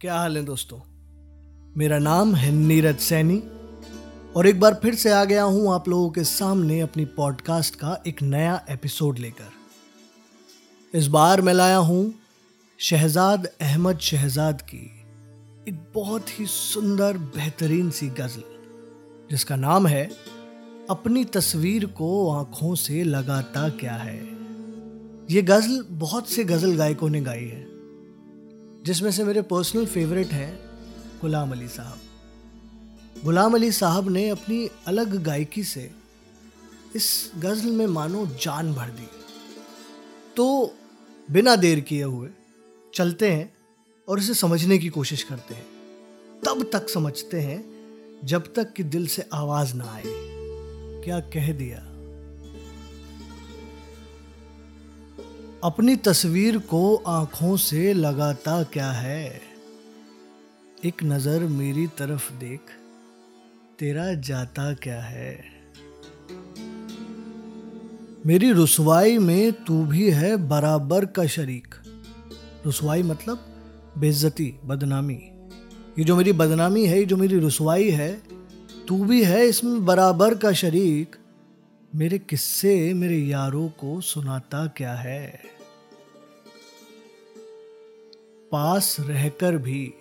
[0.00, 0.78] क्या हाल है दोस्तों?
[1.76, 3.42] मेरा नाम है नीरज सैनी
[4.36, 8.02] और एक बार फिर से आ गया हूँ आप लोगों के सामने अपनी पॉडकास्ट का
[8.06, 12.14] एक नया एपिसोड लेकर। इस बार मैं लाया हूँ
[12.78, 15.04] शहजाद अहमद शहजाद की
[15.68, 18.42] एक बहुत ही सुंदर, बेहतरीन सी गज़ल,
[19.30, 20.10] जिसका नाम है,
[20.90, 24.18] अपनी तस्वीर को आँखों से लगाता क्या है?
[25.30, 27.79] ये गज़ल बहुत से गज़ल गायकों ने गाई है।
[28.84, 30.60] जिसमें से मेरे पर्सनल फेवरेट हैं
[31.20, 31.98] गुलाम अली साहब।
[33.24, 35.90] गुलाम अली साहब ने अपनी अलग गायकी से
[36.96, 39.08] इस गज़ल में मानो जान भर दी।
[40.36, 40.74] तो
[41.30, 42.28] बिना देर किए हुए
[42.94, 43.54] चलते हैं
[44.08, 45.66] और इसे समझने की कोशिश करते हैं।
[46.46, 47.70] तब तक समझते हैं
[48.24, 50.02] जब तक कि दिल से आवाज़ ना आए।
[51.04, 51.89] क्या कह दिया?
[55.64, 59.40] अपनी तस्वीर को आँखों से लगाता क्या है?
[60.84, 62.60] एक नज़र मेरी तरफ़ देख,
[63.78, 65.44] तेरा जाता क्या है?
[68.26, 71.74] मेरी रसवाई में तू भी है बराबर का शरीक।
[72.66, 73.46] रसवाई मतलब
[73.98, 75.20] बेइज्जती, बदनामी।
[75.98, 78.12] ये जो मेरी बदनामी है, ये जो मेरी रसवाई है,
[78.88, 81.16] तू भी है इसमें बराबर का शरीक।
[81.94, 85.42] मेरे किस्से मेरे यारों को सुनाता क्या है?
[88.52, 89.94] पास रहकर भी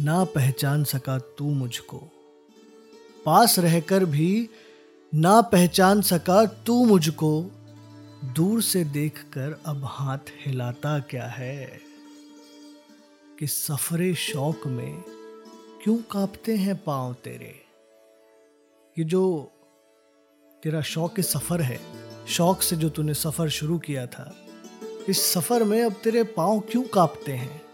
[0.00, 1.98] ना पहचान सका तू मुझको।
[3.26, 4.50] पास रहकर भी
[5.14, 7.50] ना पहचान सका तू मुझको।
[8.24, 11.80] दूर से देखकर अब हाथ हिलाता क्या है?
[13.38, 15.02] कि सफरे शौक में
[15.84, 17.64] क्यों कांपते हैं पाँव तेरे?
[18.98, 19.52] ये जो
[20.62, 21.80] तेरा शौक सफ़र है,
[22.28, 24.36] शौक से जो तूने सफ़र शुरू किया था,
[25.08, 27.65] इस सफ़र में अब तेरे पाँव क्यों कांपते हैं?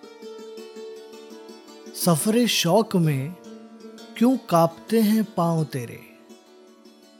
[2.04, 3.34] सफ़र शौक में
[4.18, 5.98] क्यों कांपते हैं पाँव तेरे?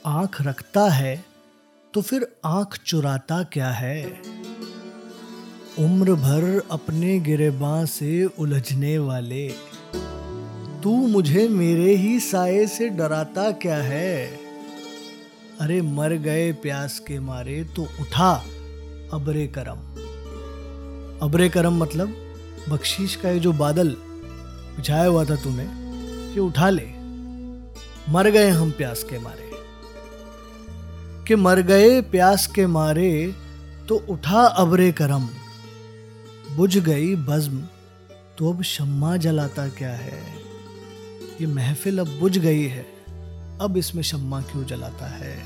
[0.07, 1.25] आँख रखता है
[1.95, 4.03] तो फिर आँख चुराता क्या है?
[5.79, 9.49] उम्र भर अपने गिरेबां से उलझने वाले,
[10.83, 14.27] तू मुझे मेरे ही साए से डराता क्या है?
[15.61, 18.33] अरे मर गए प्यास के मारे तो उठा
[19.13, 19.81] अबरे करम।
[21.23, 22.15] अबरे करम मतलब
[22.69, 23.97] बख्शीश का ये जो बादल
[24.77, 25.67] बिछाया हुआ था तूने
[26.35, 26.89] कि उठा ले।
[28.09, 29.51] मर गए हम प्यास के मारे।
[31.27, 33.35] कि मर गए प्यास के मारे
[33.89, 35.29] तो उठा अबरे करम।
[36.57, 37.63] बुझ गई बज्म
[38.39, 40.23] तो अब शम्मा जलाता क्या है?
[41.41, 42.87] ये महफिल अब बुझ गई है,
[43.61, 45.37] अब इसमें शम्मा क्यों जलाता है?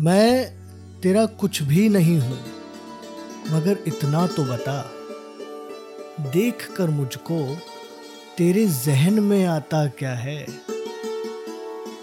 [0.00, 0.54] मैं
[1.00, 2.38] तेरा कुछ भी नहीं हूँ,
[3.50, 4.78] मगर इतना तो बता।
[6.20, 7.58] देख कर मुझको
[8.38, 10.46] तेरे जहन में आता क्या है?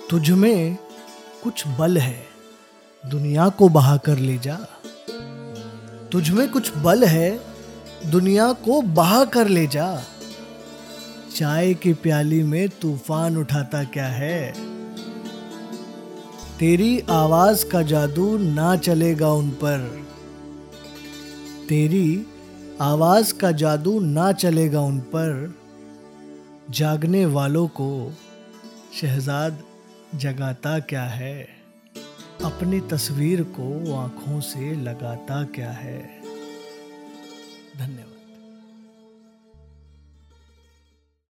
[0.09, 0.77] तुझ में
[1.43, 2.27] कुछ बल है,
[3.05, 4.59] दुनिया को बहा कर ले जा।
[6.11, 7.39] तुझ में कुछ बल है,
[8.05, 10.03] दुनिया को बहा कर ले जा।
[11.35, 14.51] चाय की प्याली में तूफ़ान उठाता क्या है?
[16.59, 20.05] तेरी आवाज़ का जादू ना चलेगा उन पर।
[21.69, 22.25] तेरी
[22.81, 25.55] आवाज़ का जादू ना चलेगा उन पर।
[26.69, 28.13] जागने वालों को
[29.01, 29.63] शहजाद
[30.15, 31.47] जगाता क्या है?
[32.45, 36.21] अपनी तस्वीर को आँखों से लगाता क्या है?
[37.77, 38.10] धन्यवाद।